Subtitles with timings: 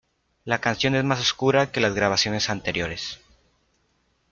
[0.45, 3.19] La canción es más oscura que las grabaciones anteriores.